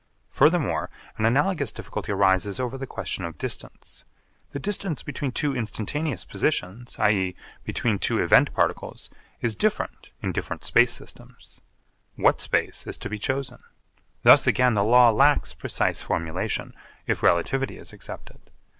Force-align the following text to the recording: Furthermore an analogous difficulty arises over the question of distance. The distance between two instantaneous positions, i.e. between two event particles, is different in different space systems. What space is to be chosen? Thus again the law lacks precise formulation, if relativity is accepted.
Furthermore 0.31 0.89
an 1.19 1.25
analogous 1.25 1.71
difficulty 1.71 2.11
arises 2.11 2.59
over 2.59 2.75
the 2.75 2.87
question 2.87 3.23
of 3.23 3.37
distance. 3.37 4.03
The 4.51 4.57
distance 4.57 5.03
between 5.03 5.31
two 5.31 5.55
instantaneous 5.55 6.25
positions, 6.25 6.97
i.e. 6.97 7.35
between 7.65 7.99
two 7.99 8.17
event 8.17 8.51
particles, 8.55 9.11
is 9.41 9.53
different 9.53 10.09
in 10.23 10.31
different 10.31 10.63
space 10.63 10.91
systems. 10.91 11.61
What 12.15 12.41
space 12.41 12.87
is 12.87 12.97
to 12.97 13.09
be 13.09 13.19
chosen? 13.19 13.59
Thus 14.23 14.47
again 14.47 14.73
the 14.73 14.83
law 14.83 15.11
lacks 15.11 15.53
precise 15.53 16.01
formulation, 16.01 16.73
if 17.05 17.21
relativity 17.21 17.77
is 17.77 17.93
accepted. 17.93 18.39